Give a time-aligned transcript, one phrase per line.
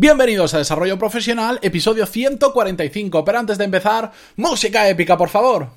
[0.00, 5.70] Bienvenidos a Desarrollo Profesional, episodio 145, pero antes de empezar, música épica, por favor.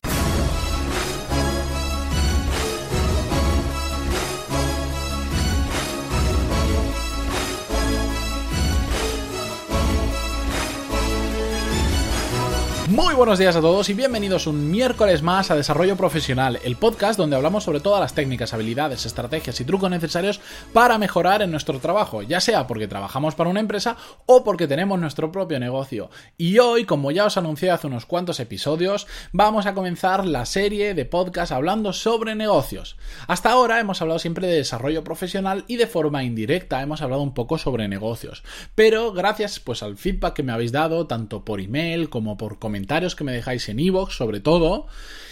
[13.11, 17.19] Muy buenos días a todos y bienvenidos un miércoles más a Desarrollo Profesional, el podcast
[17.19, 20.39] donde hablamos sobre todas las técnicas, habilidades, estrategias y trucos necesarios
[20.71, 23.97] para mejorar en nuestro trabajo, ya sea porque trabajamos para una empresa
[24.27, 26.09] o porque tenemos nuestro propio negocio.
[26.37, 30.93] Y hoy, como ya os anuncié hace unos cuantos episodios, vamos a comenzar la serie
[30.93, 32.95] de podcast hablando sobre negocios.
[33.27, 37.33] Hasta ahora hemos hablado siempre de desarrollo profesional y de forma indirecta hemos hablado un
[37.33, 38.41] poco sobre negocios,
[38.73, 43.00] pero gracias pues al feedback que me habéis dado tanto por email como por comentarios
[43.15, 44.87] que me dejáis en iVoox, sobre todo,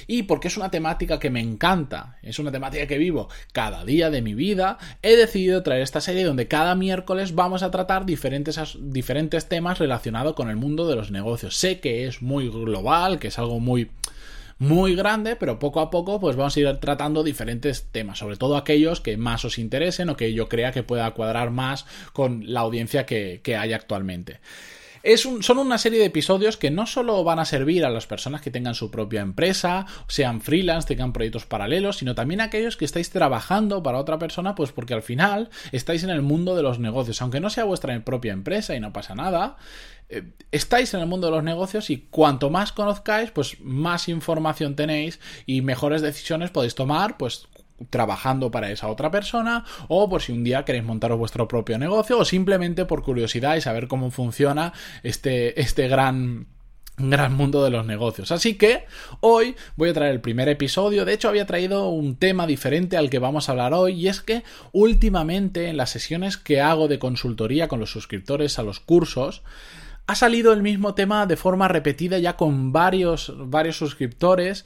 [0.08, 4.10] y porque es una temática que me encanta, es una temática que vivo cada día
[4.10, 8.60] de mi vida, he decidido traer esta serie donde cada miércoles vamos a tratar diferentes,
[8.80, 11.58] diferentes temas relacionados con el mundo de los negocios.
[11.58, 13.92] Sé que es muy global, que es algo muy
[14.58, 18.58] muy grande, pero poco a poco pues vamos a ir tratando diferentes temas, sobre todo
[18.58, 22.62] aquellos que más os interesen o que yo crea que pueda cuadrar más con la
[22.62, 24.40] audiencia que, que hay actualmente
[25.18, 28.52] son una serie de episodios que no solo van a servir a las personas que
[28.52, 33.10] tengan su propia empresa, sean freelance, tengan proyectos paralelos, sino también a aquellos que estáis
[33.10, 37.22] trabajando para otra persona, pues porque al final estáis en el mundo de los negocios,
[37.22, 39.58] aunque no sea vuestra propia empresa y no pasa nada.
[40.10, 44.76] Eh, estáis en el mundo de los negocios y cuanto más conozcáis, pues más información
[44.76, 47.48] tenéis y mejores decisiones podéis tomar, pues
[47.90, 52.18] trabajando para esa otra persona o por si un día queréis montaros vuestro propio negocio
[52.18, 56.48] o simplemente por curiosidad y saber cómo funciona este, este gran
[57.00, 58.32] gran mundo de los negocios.
[58.32, 58.86] Así que
[59.22, 61.06] hoy voy a traer el primer episodio.
[61.06, 63.94] De hecho, había traído un tema diferente al que vamos a hablar hoy.
[63.94, 68.64] Y es que últimamente en las sesiones que hago de consultoría con los suscriptores a
[68.64, 69.44] los cursos,
[70.08, 74.66] ha salido el mismo tema de forma repetida ya con varios, varios suscriptores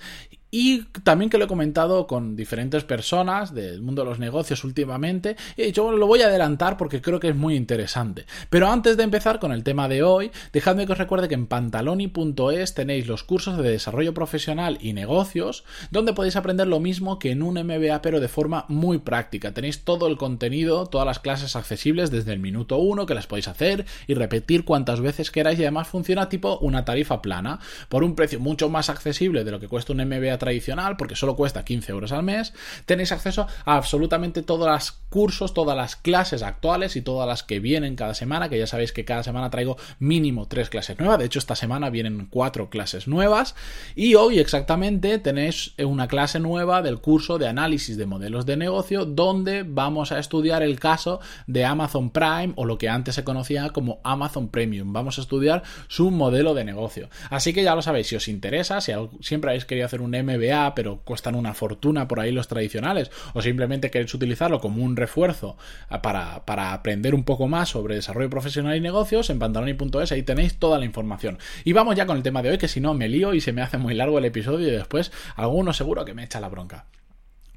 [0.56, 5.36] y también que lo he comentado con diferentes personas del mundo de los negocios últimamente.
[5.58, 8.28] Y he dicho, lo voy a adelantar porque creo que es muy interesante.
[8.52, 11.48] Pero antes de empezar con el tema de hoy, dejadme que os recuerde que en
[11.48, 17.32] pantaloni.es tenéis los cursos de desarrollo profesional y negocios, donde podéis aprender lo mismo que
[17.32, 19.56] en un MBA, pero de forma muy práctica.
[19.56, 23.48] Tenéis todo el contenido, todas las clases accesibles desde el minuto uno, que las podéis
[23.48, 25.58] hacer y repetir cuantas veces queráis.
[25.58, 29.60] Y además funciona tipo una tarifa plana, por un precio mucho más accesible de lo
[29.60, 32.54] que cuesta un MBA tradicional, porque solo cuesta 15 euros al mes,
[32.86, 37.60] tenéis acceso a absolutamente todos los cursos, todas las clases actuales y todas las que
[37.60, 41.26] vienen cada semana, que ya sabéis que cada semana traigo mínimo tres clases nuevas, de
[41.26, 43.56] hecho esta semana vienen cuatro clases nuevas
[43.96, 49.06] y hoy exactamente tenéis una clase nueva del curso de análisis de modelos de negocio
[49.06, 53.70] donde vamos a estudiar el caso de Amazon Prime o lo que antes se conocía
[53.70, 54.94] como Amazon Premium.
[54.94, 57.10] Vamos a estudiar su modelo de negocio.
[57.30, 60.33] Así que ya lo sabéis, si os interesa, si siempre habéis querido hacer un M
[60.38, 64.96] MBA, pero cuestan una fortuna por ahí los tradicionales, o simplemente queréis utilizarlo como un
[64.96, 65.58] refuerzo
[65.90, 70.24] ah, para, para aprender un poco más sobre desarrollo profesional y negocios, en pantaloni.es ahí
[70.24, 71.38] tenéis toda la información.
[71.64, 73.54] Y vamos ya con el tema de hoy, que si no me lío y se
[73.54, 76.86] me hace muy largo el episodio y después alguno seguro que me echa la bronca.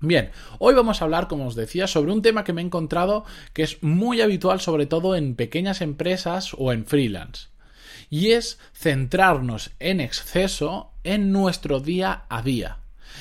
[0.00, 3.24] Bien, hoy vamos a hablar, como os decía, sobre un tema que me he encontrado
[3.54, 7.48] que es muy habitual sobre todo en pequeñas empresas o en freelance
[8.10, 12.78] y es centrarnos en exceso en nuestro día a día.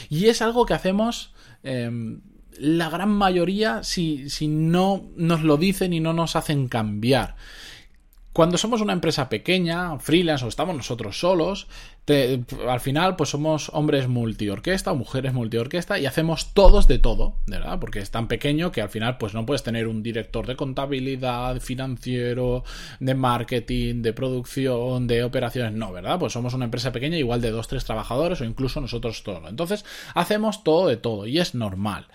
[0.09, 2.21] Y es algo que hacemos em,
[2.57, 7.35] la gran mayoría si, si no nos lo dicen y no nos hacen cambiar.
[8.35, 11.67] Cuando somos una empresa pequeña, freelance o estamos nosotros solos,
[12.67, 17.79] al final pues somos hombres multiorquesta o mujeres multiorquesta y hacemos todos de todo, ¿verdad?
[17.79, 21.61] Porque es tan pequeño que al final pues no puedes tener un director de contabilidad,
[21.61, 22.65] financiero,
[22.99, 26.19] de marketing, de producción, de operaciones, no, ¿verdad?
[26.19, 29.49] Pues somos una empresa pequeña igual de dos, tres trabajadores o incluso nosotros todos.
[29.49, 32.07] Entonces hacemos todo de todo y es normal.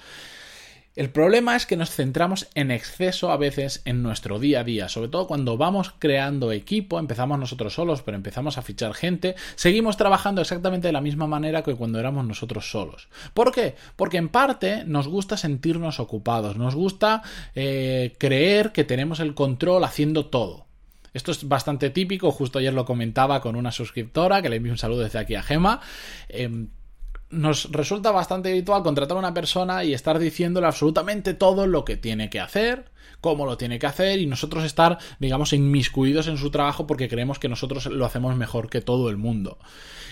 [0.96, 4.88] El problema es que nos centramos en exceso a veces en nuestro día a día,
[4.88, 9.96] sobre todo cuando vamos creando equipo, empezamos nosotros solos, pero empezamos a fichar gente, seguimos
[9.96, 13.08] trabajando exactamente de la misma manera que cuando éramos nosotros solos.
[13.34, 13.76] ¿Por qué?
[13.94, 17.22] Porque en parte nos gusta sentirnos ocupados, nos gusta
[17.54, 20.66] eh, creer que tenemos el control haciendo todo.
[21.14, 24.78] Esto es bastante típico, justo ayer lo comentaba con una suscriptora, que le envío un
[24.78, 25.80] saludo desde aquí a Gema.
[26.28, 26.68] Em,
[27.30, 31.96] nos resulta bastante habitual contratar a una persona y estar diciéndole absolutamente todo lo que
[31.96, 36.50] tiene que hacer cómo lo tiene que hacer y nosotros estar, digamos, inmiscuidos en su
[36.50, 39.58] trabajo porque creemos que nosotros lo hacemos mejor que todo el mundo.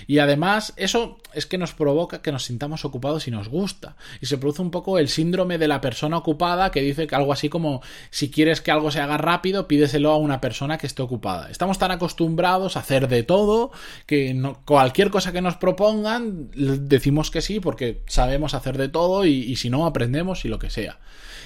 [0.06, 3.96] Y además, eso es que nos provoca que nos sintamos ocupados y nos gusta.
[4.20, 7.32] Y se produce un poco el síndrome de la persona ocupada que dice que algo
[7.32, 11.02] así como si quieres que algo se haga rápido, pídeselo a una persona que esté
[11.02, 11.50] ocupada.
[11.50, 13.70] Estamos tan acostumbrados a hacer de todo
[14.06, 19.56] que cualquier cosa que nos propongan decimos que sí porque sabemos hacer de todo y
[19.56, 21.00] si no aprendemos y lo que sea.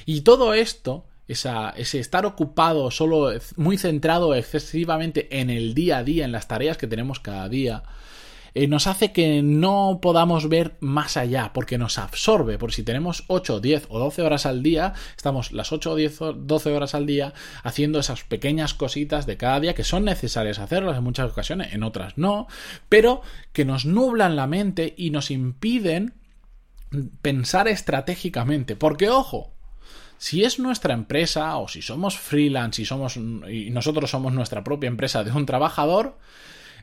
[0.07, 6.25] Y todo esto ese estar ocupado solo muy centrado excesivamente en el día a día,
[6.25, 7.83] en las tareas que tenemos cada día,
[8.55, 13.25] eh, nos hace que no podamos ver más allá, porque nos absorbe, por si tenemos
[13.29, 17.07] 8, 10 o 12 horas al día, estamos las 8, 10 o 12 horas al
[17.07, 17.33] día
[17.63, 21.83] haciendo esas pequeñas cositas de cada día que son necesarias hacerlas en muchas ocasiones, en
[21.83, 22.47] otras no,
[22.91, 26.15] pero que nos nublan la mente y nos impiden
[27.23, 29.52] pensar estratégicamente, porque ojo,
[30.23, 34.87] si es nuestra empresa o si somos freelance y somos y nosotros somos nuestra propia
[34.87, 36.17] empresa de un trabajador,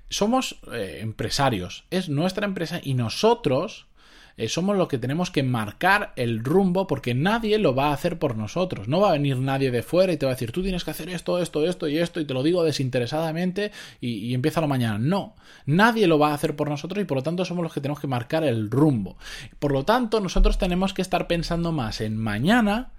[0.10, 3.88] somos eh, empresarios, es nuestra empresa y nosotros
[4.36, 8.20] eh, somos los que tenemos que marcar el rumbo porque nadie lo va a hacer
[8.20, 8.90] por nosotros.
[8.90, 10.92] No va a venir nadie de fuera y te va a decir tú tienes que
[10.92, 13.72] hacer esto, esto, esto y esto y te lo digo desinteresadamente
[14.02, 14.98] y, y empieza la mañana.
[14.98, 17.80] No, nadie lo va a hacer por nosotros y por lo tanto somos los que
[17.80, 19.18] tenemos que marcar el rumbo.
[19.60, 22.92] Por lo tanto, nosotros tenemos que estar pensando más en mañana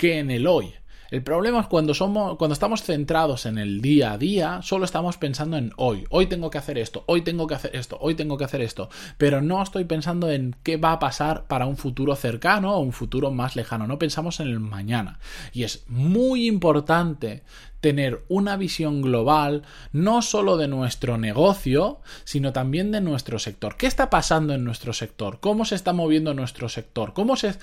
[0.00, 0.72] que en el hoy.
[1.10, 5.18] El problema es cuando somos, cuando estamos centrados en el día a día, solo estamos
[5.18, 6.06] pensando en hoy.
[6.08, 8.88] Hoy tengo que hacer esto, hoy tengo que hacer esto, hoy tengo que hacer esto.
[9.18, 12.92] Pero no estoy pensando en qué va a pasar para un futuro cercano o un
[12.92, 13.86] futuro más lejano.
[13.86, 15.18] No pensamos en el mañana.
[15.52, 17.42] Y es muy importante
[17.82, 23.76] tener una visión global no solo de nuestro negocio, sino también de nuestro sector.
[23.76, 25.40] ¿Qué está pasando en nuestro sector?
[25.40, 27.12] ¿Cómo se está moviendo nuestro sector?
[27.12, 27.54] ¿Cómo se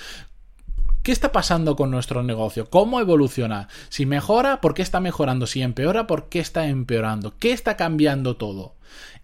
[1.08, 2.70] ¿Qué está pasando con nuestro negocio?
[2.70, 3.70] ¿Cómo evoluciona?
[3.88, 5.48] Si mejora, ¿por qué está mejorando?
[5.48, 7.38] Si empeora, ¿por qué está empeorando?
[7.40, 8.76] ¿Qué está cambiando todo?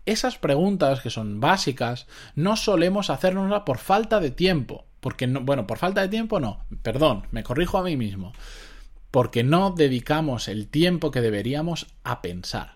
[0.06, 4.86] Esas preguntas que son básicas no solemos hacernoslas por falta de tiempo.
[5.02, 8.32] Porque no, bueno, por falta de tiempo no, perdón, me corrijo a mí mismo.
[9.12, 12.76] Porque no dedicamos el tiempo que deberíamos a pensar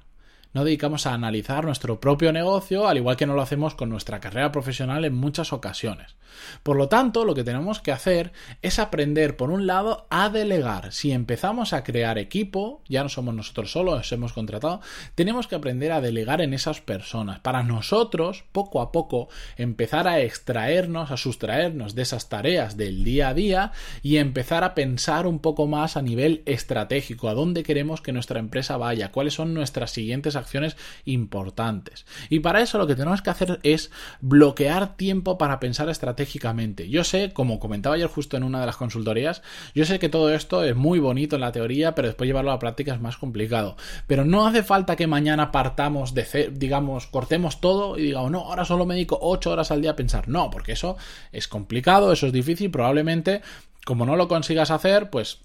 [0.53, 4.19] no dedicamos a analizar nuestro propio negocio, al igual que no lo hacemos con nuestra
[4.19, 6.15] carrera profesional en muchas ocasiones.
[6.63, 10.91] Por lo tanto, lo que tenemos que hacer es aprender, por un lado, a delegar.
[10.91, 14.81] Si empezamos a crear equipo, ya no somos nosotros solos, hemos contratado,
[15.15, 17.39] tenemos que aprender a delegar en esas personas.
[17.39, 23.29] Para nosotros, poco a poco, empezar a extraernos, a sustraernos de esas tareas del día
[23.29, 23.71] a día
[24.01, 28.39] y empezar a pensar un poco más a nivel estratégico, a dónde queremos que nuestra
[28.39, 32.06] empresa vaya, cuáles son nuestras siguientes acciones importantes.
[32.30, 33.92] Y para eso lo que tenemos que hacer es
[34.22, 36.89] bloquear tiempo para pensar estratégicamente.
[36.89, 39.42] Yo sé, como comentaba ayer justo en una de las consultorías,
[39.74, 42.56] yo sé que todo esto es muy bonito en la teoría, pero después llevarlo a
[42.56, 43.75] la práctica es más complicado.
[44.07, 48.66] Pero no hace falta que mañana partamos de, digamos, cortemos todo y digamos, no, ahora
[48.66, 50.28] solo me dedico 8 horas al día a pensar.
[50.28, 50.98] No, porque eso
[51.31, 53.42] es complicado, eso es difícil, probablemente
[53.88, 55.39] como no lo consigas hacer, pues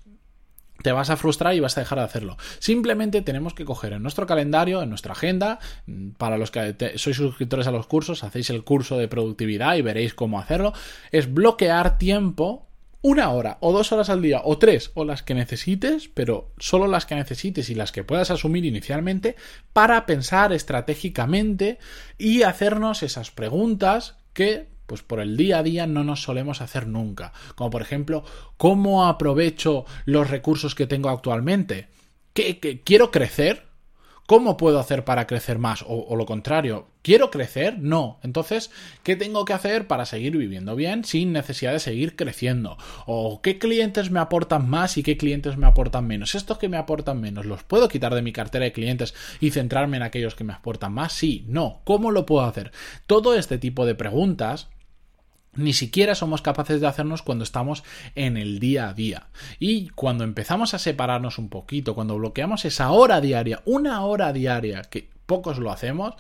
[0.83, 2.37] te vas a frustrar y vas a dejar de hacerlo.
[2.59, 7.17] Simplemente tenemos que coger en nuestro calendario, en nuestra agenda, mm, para los que sois
[7.17, 10.73] suscriptores a los cursos, hacéis el curso de productividad y veréis cómo hacerlo,
[11.11, 12.67] es bloquear tiempo
[13.03, 16.87] una hora o dos horas al día o tres o las que necesites, pero solo
[16.87, 19.35] las que necesites y las que puedas asumir inicialmente
[19.73, 21.79] para pensar estratégicamente
[22.17, 26.87] y hacernos esas preguntas que pues por el día a día no nos solemos hacer
[26.87, 27.33] nunca.
[27.55, 28.25] Como por ejemplo,
[28.57, 31.89] ¿cómo aprovecho los recursos que tengo actualmente?
[32.35, 33.72] ¿Qué, quiero crecer?
[34.33, 35.85] ¿Cómo puedo hacer para crecer más?
[35.87, 37.79] O, lo contrario, ¿quiero crecer?
[37.79, 38.19] No.
[38.23, 38.71] Entonces,
[39.03, 42.79] ¿qué tengo que hacer para seguir viviendo bien sin necesidad de seguir creciendo?
[43.05, 46.35] ¿O qué clientes me aportan más y qué clientes me aportan menos?
[46.35, 49.99] Estos que me aportan menos, ¿los puedo quitar de mi cartera de clientes y centrarme
[49.99, 51.13] en aquellos que me aportan más?
[51.13, 51.83] Sí, no.
[51.85, 52.73] ¿Cómo lo puedo hacer?
[53.07, 54.71] Todo este tipo de preguntas
[55.55, 59.29] ni siquiera somos capaces de hacernos cuando estamos en el día a día.
[59.59, 64.83] Y cuando empezamos a separarnos un poquito, cuando bloqueamos esa hora diaria, una hora diaria,
[64.83, 66.15] que pocos lo hacemos,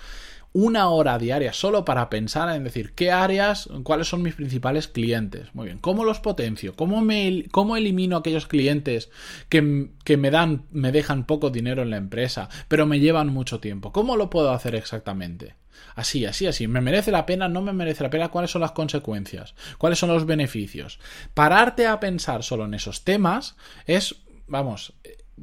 [0.52, 5.48] una hora diaria solo para pensar en decir qué áreas, cuáles son mis principales clientes.
[5.54, 6.74] Muy bien, ¿cómo los potencio?
[6.74, 9.10] ¿Cómo, me, cómo elimino aquellos clientes
[9.48, 13.60] que, que, me dan, me dejan poco dinero en la empresa, pero me llevan mucho
[13.60, 13.92] tiempo?
[13.92, 15.54] ¿Cómo lo puedo hacer exactamente?
[15.94, 16.68] Así, así, así.
[16.68, 17.48] ¿Me merece la pena?
[17.48, 18.28] ¿No me merece la pena?
[18.28, 19.54] ¿Cuáles son las consecuencias?
[19.78, 20.98] ¿Cuáles son los beneficios?
[21.34, 24.94] Pararte a pensar solo en esos temas es, vamos,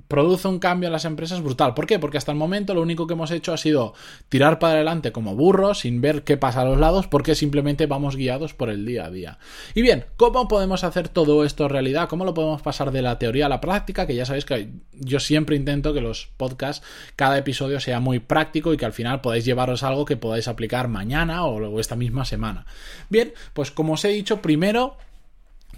[0.08, 1.74] produce un cambio en las empresas brutal.
[1.74, 2.00] ¿Por qué?
[2.00, 3.94] Porque hasta el momento lo único que hemos hecho ha sido
[4.30, 8.16] tirar para adelante como burros sin ver qué pasa a los lados porque simplemente vamos
[8.16, 9.40] guiados por el día a día.
[9.74, 12.08] Y bien, ¿cómo podemos hacer todo esto realidad?
[12.08, 14.08] ¿Cómo lo podemos pasar de la teoría a la práctica?
[14.08, 18.74] Que ya sabéis que yo siempre intento que los podcasts, cada episodio sea muy práctico
[18.74, 22.66] y que al final podáis llevaros algo que podáis aplicar mañana o esta misma semana.
[23.10, 24.98] Bien, pues como os he dicho, primero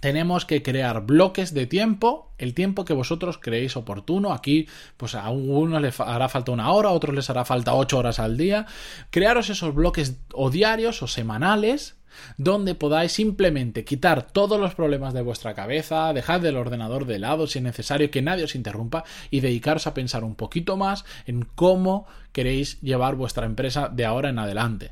[0.02, 4.34] tenemos que crear bloques de tiempo, el tiempo que vosotros creéis oportuno.
[4.34, 4.68] Aquí,
[4.98, 8.20] pues a unos les hará falta una hora, a otros les hará falta ocho horas
[8.20, 8.66] al día.
[9.12, 11.96] Crearos esos bloques o diarios o semanales
[12.38, 17.48] donde podáis simplemente quitar todos los problemas de vuestra cabeza, dejar el ordenador de lado
[17.48, 21.46] si es necesario, que nadie os interrumpa y dedicaros a pensar un poquito más en
[21.56, 24.92] cómo queréis llevar vuestra empresa de ahora en adelante.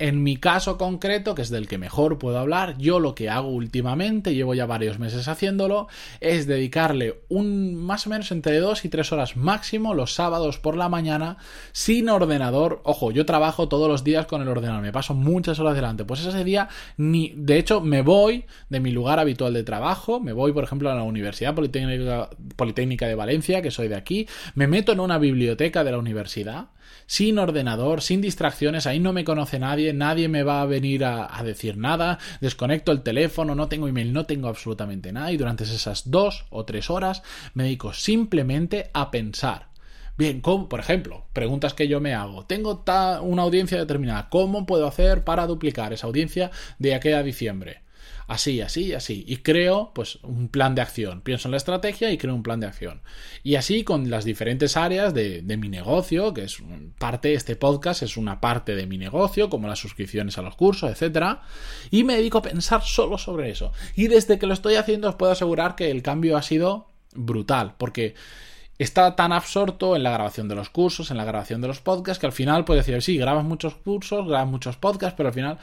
[0.00, 3.48] En mi caso concreto, que es del que mejor puedo hablar, yo lo que hago
[3.48, 5.88] últimamente, llevo ya varios meses haciéndolo,
[6.20, 10.74] es dedicarle un más o menos entre dos y tres horas máximo los sábados por
[10.74, 11.36] la mañana
[11.72, 12.80] sin ordenador.
[12.84, 16.06] Ojo, yo trabajo todos los días con el ordenador, me paso muchas horas delante.
[16.06, 20.32] Pues ese día ni, de hecho, me voy de mi lugar habitual de trabajo, me
[20.32, 24.66] voy, por ejemplo, a la Universidad Politécnica, Politécnica de Valencia, que soy de aquí, me
[24.66, 26.68] meto en una biblioteca de la universidad
[27.06, 31.42] sin ordenador, sin distracciones, ahí no me conoce nadie, nadie me va a venir a,
[31.44, 36.10] decir nada, desconecto el teléfono, no tengo email, no tengo absolutamente nada y durante esas
[36.10, 37.22] dos o tres horas
[37.54, 39.70] me dedico simplemente a pensar.
[40.16, 40.68] Bien, ¿cómo?
[40.68, 42.44] Por ejemplo, preguntas que yo me hago.
[42.44, 42.84] Tengo
[43.22, 44.28] una audiencia determinada.
[44.28, 47.80] ¿Cómo puedo hacer para duplicar esa audiencia de aquí a diciembre?
[48.26, 49.24] Así, así, así.
[49.26, 51.20] Y creo, pues, un plan de acción.
[51.20, 53.02] Pienso en la estrategia y creo un plan de acción.
[53.42, 56.58] Y así con las diferentes áreas de, mi negocio, que es
[56.98, 60.90] parte, este podcast es una parte de mi negocio, como las suscripciones a los cursos,
[60.90, 61.42] etcétera.
[61.90, 63.72] Y me dedico a pensar solo sobre eso.
[63.94, 67.74] Y desde que lo estoy haciendo os puedo asegurar que el cambio ha sido brutal,
[67.78, 68.14] porque
[68.78, 72.18] está tan absorto en la grabación de los cursos, en la grabación de los podcasts,
[72.18, 75.58] que al final puede decir, sí, grabas muchos cursos, grabas muchos podcasts, pero al final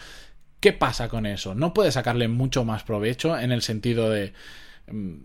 [0.60, 1.54] ¿Qué pasa con eso?
[1.56, 4.34] No puedes sacarle mucho más provecho en el sentido de...
[4.92, 5.18] Mm,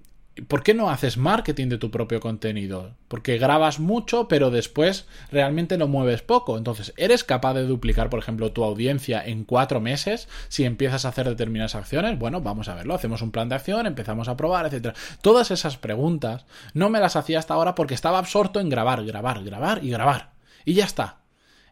[0.48, 2.94] ¿Por qué no haces marketing de tu propio contenido?
[3.08, 6.56] Porque grabas mucho, pero después realmente lo mueves poco.
[6.56, 11.10] Entonces, ¿eres capaz de duplicar, por ejemplo, tu audiencia en cuatro meses si empiezas a
[11.10, 12.18] hacer determinadas acciones?
[12.18, 12.94] Bueno, vamos a verlo.
[12.94, 14.96] Hacemos un plan de acción, empezamos a probar, etc.
[15.20, 19.44] Todas esas preguntas no me las hacía hasta ahora porque estaba absorto en grabar, grabar,
[19.44, 20.30] grabar y grabar.
[20.64, 21.21] Y ya está.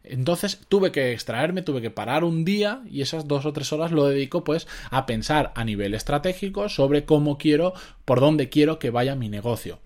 [0.03, 3.93] Entonces tuve que extraerme, tuve que parar un día y esas dos o tres horas
[3.93, 7.75] lo dedico pues a pensar a nivel estratégico sobre cómo quiero,
[8.07, 9.79] por dónde quiero que vaya mi negocio.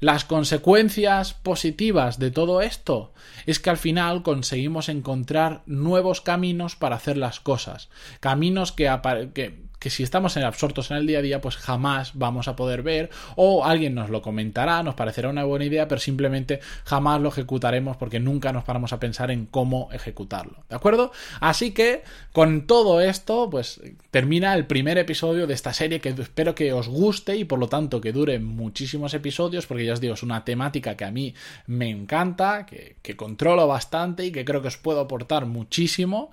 [0.00, 3.12] Las consecuencias positivas de todo esto
[3.46, 8.90] es que al final conseguimos encontrar nuevos caminos para hacer las cosas, caminos que,
[9.34, 12.82] que que si estamos absortos en el día a día, pues jamás vamos a poder
[12.82, 17.30] ver, o alguien nos lo comentará, nos parecerá una buena idea, pero simplemente jamás lo
[17.30, 20.64] ejecutaremos porque nunca nos paramos a pensar en cómo ejecutarlo.
[20.68, 21.12] ¿De acuerdo?
[21.40, 26.54] Así que con todo esto, pues termina el primer episodio de esta serie que espero
[26.54, 30.12] que os guste y por lo tanto que dure muchísimos episodios, porque ya os digo,
[30.12, 31.34] es una temática que a mí
[31.66, 36.32] me encanta, que, que controlo bastante y que creo que os puedo aportar muchísimo.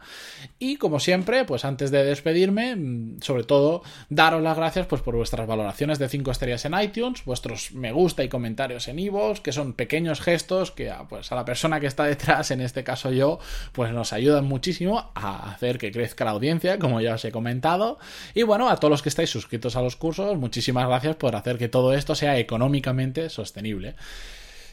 [0.60, 2.76] Y como siempre, pues antes de despedirme,
[3.22, 7.24] sobre sobre todo daros las gracias pues por vuestras valoraciones de 5 estrellas en iTunes,
[7.24, 11.46] vuestros me gusta y comentarios en iVoox, que son pequeños gestos que pues a la
[11.46, 13.38] persona que está detrás, en este caso yo,
[13.74, 18.00] pues nos ayudan muchísimo a hacer que crezca la audiencia, como ya os he comentado.
[18.34, 21.60] Y bueno, a todos los que estáis suscritos a los cursos, muchísimas gracias por hacer
[21.60, 23.94] que todo esto sea económicamente sostenible.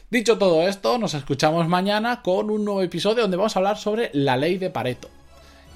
[0.09, 4.09] Dicho todo esto, nos escuchamos mañana con un nuevo episodio donde vamos a hablar sobre
[4.13, 5.09] la ley de Pareto.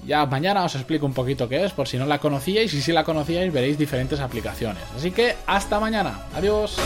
[0.06, 2.92] Ya mañana os explico un poquito qué es, por si no la conocíais, y si
[2.92, 4.82] la conocíais veréis diferentes aplicaciones.
[4.96, 6.26] Así que hasta mañana.
[6.34, 6.76] Adiós.